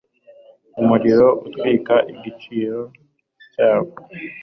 [0.81, 2.71] umuriro utwika igico
[3.51, 3.91] cyabo